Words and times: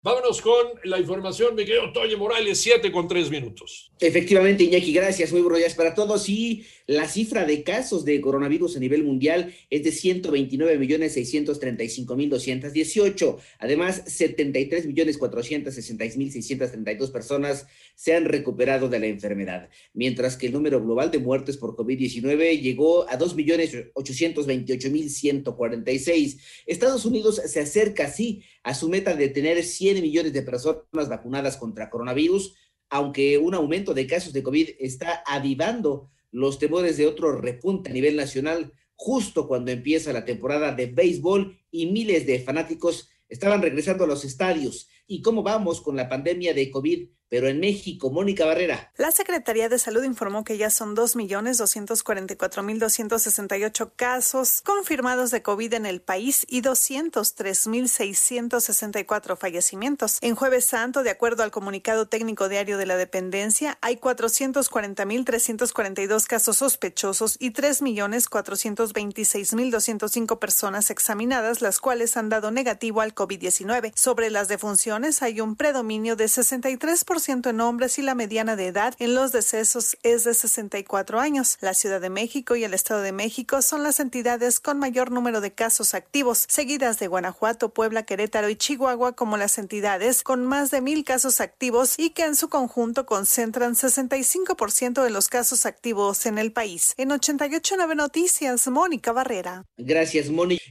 Vámonos 0.00 0.40
con 0.40 0.54
la 0.84 1.00
información, 1.00 1.56
mi 1.56 1.64
querido 1.64 1.92
Toño 1.92 2.18
Morales, 2.18 2.60
7 2.60 2.92
con 2.92 3.08
3 3.08 3.32
minutos. 3.32 3.90
Efectivamente, 3.98 4.62
Iñaki, 4.62 4.92
gracias. 4.92 5.32
Muy 5.32 5.40
buenos 5.40 5.58
días 5.58 5.74
para 5.74 5.92
todos. 5.92 6.28
Y 6.28 6.64
la 6.86 7.08
cifra 7.08 7.44
de 7.44 7.64
casos 7.64 8.04
de 8.04 8.20
coronavirus 8.20 8.76
a 8.76 8.78
nivel 8.78 9.02
mundial 9.02 9.52
es 9.70 9.82
de 9.82 9.90
129 9.90 10.78
millones 10.78 11.14
635 11.14 12.14
mil 12.14 12.30
218. 12.30 13.38
Además, 13.58 14.04
73 14.06 14.86
millones 14.86 15.18
466 15.18 16.16
mil 16.16 16.30
632 16.30 17.10
personas 17.10 17.66
se 17.96 18.14
han 18.14 18.26
recuperado 18.26 18.88
de 18.88 19.00
la 19.00 19.06
enfermedad, 19.06 19.68
mientras 19.94 20.36
que 20.36 20.46
el 20.46 20.52
número 20.52 20.80
global 20.80 21.10
de 21.10 21.18
muertes 21.18 21.56
por 21.56 21.74
COVID-19 21.74 22.60
llegó 22.60 23.10
a 23.10 23.16
2 23.16 23.34
millones 23.34 23.76
828 23.94 24.90
mil 24.90 25.10
146. 25.10 26.38
Estados 26.66 27.04
Unidos 27.04 27.42
se 27.44 27.58
acerca 27.58 28.04
así 28.04 28.44
a 28.62 28.74
su 28.74 28.88
meta 28.88 29.16
de 29.16 29.28
tener 29.28 29.64
100 29.64 29.87
millones 29.94 30.32
de 30.32 30.42
personas 30.42 31.08
vacunadas 31.08 31.56
contra 31.56 31.90
coronavirus, 31.90 32.54
aunque 32.90 33.38
un 33.38 33.54
aumento 33.54 33.94
de 33.94 34.06
casos 34.06 34.32
de 34.32 34.42
COVID 34.42 34.70
está 34.78 35.22
avivando 35.26 36.10
los 36.30 36.58
temores 36.58 36.96
de 36.96 37.06
otro 37.06 37.32
repunte 37.32 37.90
a 37.90 37.94
nivel 37.94 38.16
nacional 38.16 38.72
justo 38.94 39.46
cuando 39.46 39.70
empieza 39.70 40.12
la 40.12 40.24
temporada 40.24 40.74
de 40.74 40.86
béisbol 40.86 41.56
y 41.70 41.86
miles 41.86 42.26
de 42.26 42.40
fanáticos 42.40 43.08
estaban 43.28 43.62
regresando 43.62 44.04
a 44.04 44.06
los 44.06 44.24
estadios. 44.24 44.88
¿Y 45.06 45.22
cómo 45.22 45.42
vamos 45.42 45.80
con 45.80 45.96
la 45.96 46.08
pandemia 46.08 46.52
de 46.52 46.70
COVID? 46.70 47.08
Pero 47.28 47.48
en 47.48 47.58
México, 47.60 48.10
Mónica 48.10 48.46
Barrera. 48.46 48.90
La 48.96 49.10
Secretaría 49.10 49.68
de 49.68 49.78
Salud 49.78 50.02
informó 50.02 50.44
que 50.44 50.56
ya 50.56 50.70
son 50.70 50.96
2.244.268 50.96 53.90
casos 53.96 54.62
confirmados 54.64 55.30
de 55.30 55.42
COVID 55.42 55.74
en 55.74 55.84
el 55.84 56.00
país 56.00 56.46
y 56.48 56.62
203.664 56.62 59.36
fallecimientos. 59.36 60.16
En 60.22 60.36
Jueves 60.36 60.64
Santo, 60.64 61.02
de 61.02 61.10
acuerdo 61.10 61.42
al 61.42 61.50
comunicado 61.50 62.08
técnico 62.08 62.48
diario 62.48 62.78
de 62.78 62.86
la 62.86 62.96
dependencia, 62.96 63.76
hay 63.82 63.96
440.342 63.96 66.26
casos 66.26 66.56
sospechosos 66.56 67.36
y 67.38 67.52
3.426.205 67.52 70.38
personas 70.38 70.88
examinadas, 70.90 71.60
las 71.60 71.78
cuales 71.78 72.16
han 72.16 72.30
dado 72.30 72.50
negativo 72.50 73.02
al 73.02 73.14
COVID-19. 73.14 73.92
Sobre 73.94 74.30
las 74.30 74.48
defunciones, 74.48 75.20
hay 75.22 75.42
un 75.42 75.56
predominio 75.56 76.16
de 76.16 76.24
63% 76.24 77.17
en 77.26 77.60
hombres 77.60 77.98
y 77.98 78.02
la 78.02 78.14
mediana 78.14 78.54
de 78.54 78.68
edad 78.68 78.94
en 79.00 79.16
los 79.16 79.32
decesos 79.32 79.98
es 80.04 80.22
de 80.22 80.34
64 80.34 81.18
años. 81.18 81.58
La 81.60 81.74
Ciudad 81.74 82.00
de 82.00 82.10
México 82.10 82.54
y 82.54 82.62
el 82.62 82.74
Estado 82.74 83.02
de 83.02 83.10
México 83.10 83.60
son 83.60 83.82
las 83.82 83.98
entidades 83.98 84.60
con 84.60 84.78
mayor 84.78 85.10
número 85.10 85.40
de 85.40 85.52
casos 85.52 85.94
activos, 85.94 86.44
seguidas 86.48 87.00
de 87.00 87.08
Guanajuato, 87.08 87.74
Puebla, 87.74 88.04
Querétaro 88.04 88.48
y 88.48 88.54
Chihuahua 88.54 89.14
como 89.14 89.36
las 89.36 89.58
entidades 89.58 90.22
con 90.22 90.46
más 90.46 90.70
de 90.70 90.80
mil 90.80 91.04
casos 91.04 91.40
activos 91.40 91.98
y 91.98 92.10
que 92.10 92.22
en 92.22 92.36
su 92.36 92.48
conjunto 92.48 93.04
concentran 93.04 93.74
65% 93.74 95.02
de 95.02 95.10
los 95.10 95.28
casos 95.28 95.66
activos 95.66 96.24
en 96.26 96.38
el 96.38 96.52
país. 96.52 96.94
En 96.98 97.10
889 97.10 97.96
Noticias, 97.96 98.68
Mónica 98.68 99.10
Barrera. 99.10 99.64
Gracias, 99.76 100.30
Mónica. 100.30 100.62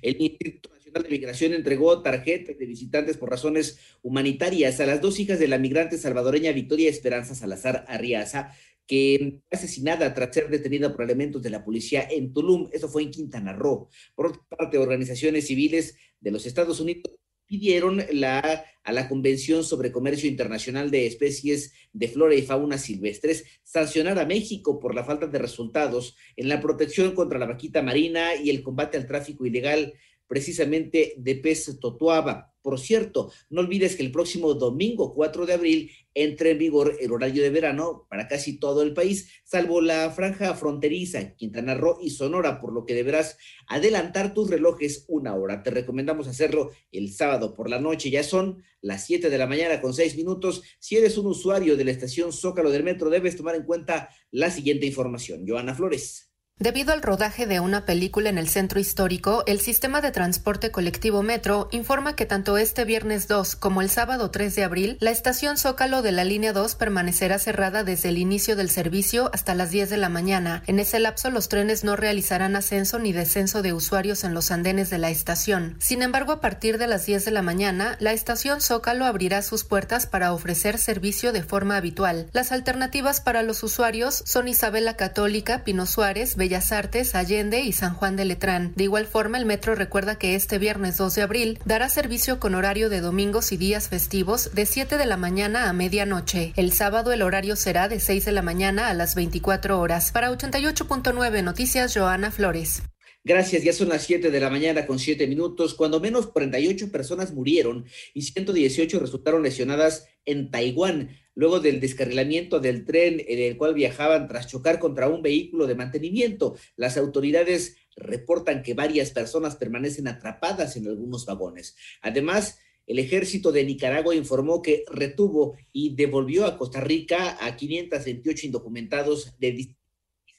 De 1.03 1.09
Migración 1.09 1.53
entregó 1.53 2.01
tarjetas 2.01 2.57
de 2.57 2.65
visitantes 2.65 3.17
por 3.17 3.29
razones 3.29 3.79
humanitarias 4.01 4.79
a 4.79 4.85
las 4.85 5.01
dos 5.01 5.19
hijas 5.19 5.39
de 5.39 5.47
la 5.47 5.57
migrante 5.57 5.97
salvadoreña 5.97 6.51
Victoria 6.51 6.89
Esperanza 6.89 7.35
Salazar 7.35 7.85
Arriaza, 7.87 8.53
que 8.85 9.41
fue 9.49 9.57
asesinada 9.57 10.13
tras 10.13 10.33
ser 10.33 10.49
detenida 10.49 10.91
por 10.91 11.03
elementos 11.03 11.43
de 11.43 11.49
la 11.49 11.63
policía 11.63 12.07
en 12.09 12.33
Tulum. 12.33 12.69
Eso 12.71 12.87
fue 12.87 13.03
en 13.03 13.11
Quintana 13.11 13.53
Roo. 13.53 13.89
Por 14.15 14.27
otra 14.27 14.41
parte, 14.49 14.77
organizaciones 14.77 15.47
civiles 15.47 15.95
de 16.19 16.31
los 16.31 16.45
Estados 16.45 16.79
Unidos 16.79 17.11
pidieron 17.47 18.03
la, 18.11 18.65
a 18.83 18.91
la 18.91 19.07
Convención 19.07 19.63
sobre 19.63 19.91
Comercio 19.91 20.29
Internacional 20.29 20.91
de 20.91 21.07
Especies 21.07 21.73
de 21.93 22.07
Flora 22.07 22.35
y 22.35 22.41
Fauna 22.41 22.77
Silvestres 22.77 23.45
sancionar 23.63 24.19
a 24.19 24.25
México 24.25 24.79
por 24.79 24.93
la 24.93 25.03
falta 25.03 25.27
de 25.27 25.39
resultados 25.39 26.15
en 26.35 26.49
la 26.49 26.61
protección 26.61 27.15
contra 27.15 27.39
la 27.39 27.45
vaquita 27.45 27.81
marina 27.81 28.35
y 28.35 28.49
el 28.49 28.61
combate 28.61 28.97
al 28.97 29.07
tráfico 29.07 29.45
ilegal 29.45 29.93
precisamente 30.27 31.13
de 31.17 31.35
pez 31.35 31.79
totuaba. 31.79 32.53
Por 32.67 32.79
cierto, 32.79 33.31
no 33.49 33.61
olvides 33.61 33.95
que 33.95 34.03
el 34.03 34.11
próximo 34.11 34.53
domingo 34.53 35.13
4 35.13 35.45
de 35.45 35.53
abril 35.53 35.91
entre 36.13 36.51
en 36.51 36.57
vigor 36.57 36.97
el 36.99 37.13
horario 37.13 37.41
de 37.41 37.49
verano 37.49 38.07
para 38.09 38.27
casi 38.27 38.59
todo 38.59 38.81
el 38.81 38.93
país, 38.93 39.31
salvo 39.45 39.79
la 39.79 40.09
franja 40.09 40.53
fronteriza, 40.53 41.35
Quintana 41.35 41.75
Roo 41.75 41.99
y 42.01 42.09
Sonora, 42.09 42.59
por 42.59 42.73
lo 42.73 42.85
que 42.85 42.93
deberás 42.93 43.37
adelantar 43.67 44.33
tus 44.33 44.49
relojes 44.49 45.05
una 45.07 45.33
hora. 45.35 45.63
Te 45.63 45.71
recomendamos 45.71 46.27
hacerlo 46.27 46.71
el 46.91 47.13
sábado 47.13 47.53
por 47.53 47.69
la 47.69 47.79
noche, 47.79 48.09
ya 48.09 48.23
son 48.23 48.61
las 48.81 49.05
7 49.05 49.29
de 49.29 49.37
la 49.37 49.47
mañana 49.47 49.79
con 49.79 49.93
6 49.93 50.17
minutos. 50.17 50.61
Si 50.79 50.97
eres 50.97 51.17
un 51.17 51.27
usuario 51.27 51.77
de 51.77 51.85
la 51.85 51.91
estación 51.91 52.33
Zócalo 52.33 52.69
del 52.69 52.83
Metro, 52.83 53.09
debes 53.09 53.37
tomar 53.37 53.55
en 53.55 53.63
cuenta 53.63 54.09
la 54.31 54.51
siguiente 54.51 54.85
información. 54.85 55.45
Joana 55.47 55.73
Flores. 55.73 56.33
Debido 56.59 56.91
al 56.91 57.03
rodaje 57.03 57.45
de 57.45 57.59
una 57.59 57.85
película 57.85 58.29
en 58.29 58.39
el 58.39 58.49
centro 58.49 58.79
histórico, 58.79 59.43
el 59.45 59.59
sistema 59.59 60.01
de 60.01 60.09
transporte 60.09 60.71
colectivo 60.71 61.21
Metro 61.21 61.67
informa 61.71 62.15
que 62.15 62.25
tanto 62.25 62.57
este 62.57 62.83
viernes 62.83 63.27
2 63.27 63.55
como 63.55 63.83
el 63.83 63.91
sábado 63.91 64.31
3 64.31 64.55
de 64.55 64.63
abril, 64.63 64.97
la 64.99 65.11
estación 65.11 65.59
Zócalo 65.59 66.01
de 66.01 66.11
la 66.11 66.23
línea 66.23 66.53
2 66.53 66.73
permanecerá 66.73 67.37
cerrada 67.37 67.83
desde 67.83 68.09
el 68.09 68.17
inicio 68.17 68.55
del 68.55 68.71
servicio 68.71 69.29
hasta 69.33 69.53
las 69.53 69.69
10 69.69 69.91
de 69.91 69.97
la 69.97 70.09
mañana. 70.09 70.63
En 70.65 70.79
ese 70.79 70.99
lapso, 70.99 71.29
los 71.29 71.47
trenes 71.47 71.83
no 71.83 71.95
realizarán 71.95 72.55
ascenso 72.55 72.97
ni 72.97 73.13
descenso 73.13 73.61
de 73.61 73.73
usuarios 73.73 74.23
en 74.23 74.33
los 74.33 74.49
andenes 74.49 74.89
de 74.89 74.97
la 74.97 75.11
estación. 75.11 75.75
Sin 75.77 76.01
embargo, 76.01 76.31
a 76.31 76.41
partir 76.41 76.79
de 76.79 76.87
las 76.87 77.05
10 77.05 77.23
de 77.23 77.31
la 77.31 77.43
mañana, 77.43 77.97
la 77.99 78.13
estación 78.13 78.61
Zócalo 78.61 79.05
abrirá 79.05 79.43
sus 79.43 79.63
puertas 79.63 80.07
para 80.07 80.33
ofrecer 80.33 80.79
servicio 80.79 81.33
de 81.33 81.43
forma 81.43 81.77
habitual. 81.77 82.31
Las 82.33 82.51
alternativas 82.51 83.21
para 83.21 83.43
los 83.43 83.61
usuarios 83.61 84.23
son 84.25 84.47
Isabela 84.47 84.95
Católica, 84.95 85.63
Pino 85.63 85.85
Suárez, 85.85 86.35
Bellas 86.47 86.71
Artes, 86.71 87.13
Allende 87.13 87.59
y 87.59 87.73
San 87.73 87.93
Juan 87.93 88.15
de 88.15 88.23
Letrán. 88.23 88.71
De 88.77 88.85
igual 88.85 89.05
forma, 89.05 89.37
el 89.37 89.45
metro 89.45 89.75
recuerda 89.75 90.15
que 90.15 90.33
este 90.33 90.59
viernes 90.59 90.95
2 90.95 91.15
de 91.15 91.21
abril 91.21 91.59
dará 91.65 91.89
servicio 91.89 92.39
con 92.39 92.55
horario 92.55 92.87
de 92.87 93.01
domingos 93.01 93.51
y 93.51 93.57
días 93.57 93.89
festivos 93.89 94.51
de 94.55 94.65
7 94.65 94.97
de 94.97 95.05
la 95.05 95.17
mañana 95.17 95.67
a 95.67 95.73
medianoche. 95.73 96.53
El 96.55 96.71
sábado 96.71 97.11
el 97.11 97.21
horario 97.21 97.57
será 97.57 97.89
de 97.89 97.99
6 97.99 98.23
de 98.23 98.31
la 98.31 98.43
mañana 98.43 98.87
a 98.87 98.93
las 98.93 99.13
24 99.13 99.77
horas. 99.77 100.13
Para 100.13 100.31
88.9 100.31 101.43
Noticias, 101.43 101.93
Joana 101.93 102.31
Flores. 102.31 102.81
Gracias, 103.27 103.61
ya 103.61 103.73
son 103.73 103.89
las 103.89 104.05
7 104.05 104.31
de 104.31 104.39
la 104.39 104.49
mañana 104.49 104.87
con 104.87 104.99
7 104.99 105.27
minutos. 105.27 105.73
Cuando 105.73 105.99
menos 105.99 106.27
48 106.27 106.93
personas 106.93 107.33
murieron 107.33 107.83
y 108.13 108.21
118 108.21 108.99
resultaron 108.99 109.43
lesionadas 109.43 110.07
en 110.23 110.49
Taiwán 110.49 111.09
luego 111.35 111.59
del 111.59 111.81
descarrilamiento 111.81 112.61
del 112.61 112.85
tren 112.85 113.21
en 113.27 113.39
el 113.39 113.57
cual 113.57 113.73
viajaban 113.73 114.29
tras 114.29 114.47
chocar 114.47 114.79
contra 114.79 115.09
un 115.09 115.21
vehículo 115.21 115.67
de 115.67 115.75
mantenimiento. 115.75 116.55
Las 116.77 116.95
autoridades 116.95 117.75
reportan 117.97 118.63
que 118.63 118.75
varias 118.75 119.11
personas 119.11 119.57
permanecen 119.57 120.07
atrapadas 120.07 120.77
en 120.77 120.87
algunos 120.87 121.25
vagones. 121.25 121.75
Además, 122.01 122.59
el 122.85 122.97
ejército 122.97 123.51
de 123.51 123.65
Nicaragua 123.65 124.15
informó 124.15 124.61
que 124.61 124.85
retuvo 124.89 125.57
y 125.73 125.95
devolvió 125.95 126.45
a 126.45 126.57
Costa 126.57 126.79
Rica 126.79 127.37
a 127.45 127.57
528 127.57 128.45
indocumentados 128.45 129.37
de 129.37 129.51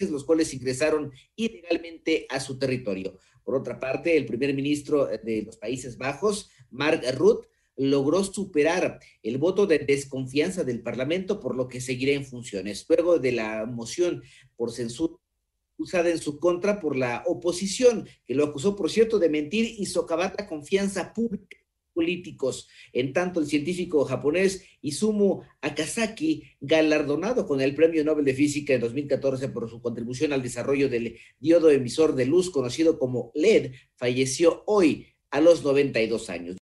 los 0.06 0.24
cuales 0.24 0.54
ingresaron 0.54 1.12
ilegalmente 1.34 2.26
a 2.28 2.40
su 2.40 2.58
territorio. 2.58 3.18
Por 3.42 3.56
otra 3.56 3.80
parte, 3.80 4.16
el 4.16 4.26
primer 4.26 4.54
ministro 4.54 5.06
de 5.06 5.42
los 5.42 5.56
Países 5.56 5.98
Bajos, 5.98 6.50
Mark 6.70 7.02
Rutte, 7.16 7.48
logró 7.76 8.22
superar 8.24 9.00
el 9.22 9.38
voto 9.38 9.66
de 9.66 9.78
desconfianza 9.78 10.64
del 10.64 10.82
Parlamento, 10.82 11.40
por 11.40 11.54
lo 11.54 11.68
que 11.68 11.80
seguirá 11.80 12.12
en 12.12 12.24
funciones. 12.24 12.84
Luego 12.88 13.18
de 13.18 13.32
la 13.32 13.66
moción 13.66 14.22
por 14.56 14.72
censura 14.72 15.14
usada 15.76 16.10
en 16.10 16.18
su 16.18 16.40
contra 16.40 16.80
por 16.80 16.96
la 16.96 17.22
oposición, 17.26 18.08
que 18.26 18.34
lo 18.34 18.44
acusó, 18.44 18.74
por 18.74 18.90
cierto, 18.90 19.20
de 19.20 19.28
mentir 19.28 19.76
y 19.78 19.86
socavar 19.86 20.34
la 20.36 20.48
confianza 20.48 21.12
pública 21.14 21.56
políticos. 21.98 22.68
En 22.92 23.12
tanto, 23.12 23.40
el 23.40 23.46
científico 23.48 24.04
japonés 24.04 24.62
Izumo 24.82 25.42
Akasaki, 25.60 26.44
galardonado 26.60 27.44
con 27.44 27.60
el 27.60 27.74
Premio 27.74 28.04
Nobel 28.04 28.24
de 28.24 28.34
Física 28.34 28.72
en 28.72 28.80
2014 28.80 29.48
por 29.48 29.68
su 29.68 29.82
contribución 29.82 30.32
al 30.32 30.40
desarrollo 30.40 30.88
del 30.88 31.18
diodo 31.40 31.70
emisor 31.70 32.14
de 32.14 32.26
luz 32.26 32.50
conocido 32.50 33.00
como 33.00 33.32
LED, 33.34 33.72
falleció 33.96 34.62
hoy 34.66 35.08
a 35.32 35.40
los 35.40 35.64
92 35.64 36.30
años. 36.30 36.56